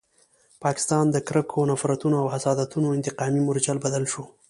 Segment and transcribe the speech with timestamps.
[0.63, 4.23] پاکستان د کرکو، نفرتونو او حسادتونو انتقامي مورچل بدل شو.